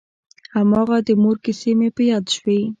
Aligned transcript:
هماغه 0.55 0.97
د 1.07 1.09
مور 1.21 1.37
کيسې 1.45 1.71
مې 1.79 1.89
په 1.95 2.01
ياد 2.09 2.25
شوې. 2.35 2.59